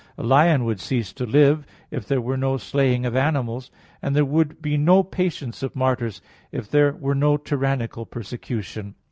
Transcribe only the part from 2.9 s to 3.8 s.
of animals;